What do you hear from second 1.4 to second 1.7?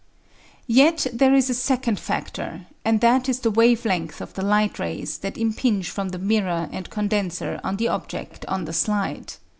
a